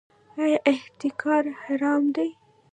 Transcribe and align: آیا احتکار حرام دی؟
آیا 0.43 0.59
احتکار 0.71 1.43
حرام 1.63 2.03
دی؟ 2.15 2.29